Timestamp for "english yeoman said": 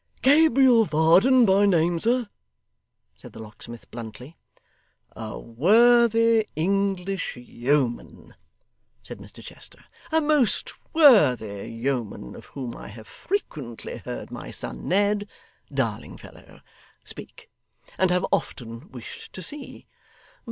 6.55-9.19